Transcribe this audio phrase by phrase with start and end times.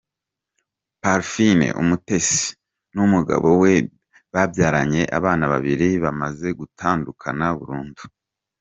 [1.01, 2.49] Parfine Umutesi
[2.93, 3.73] n'umugabo we
[4.33, 8.03] babyaranye abana babiri, bamaze gutandukana burundu.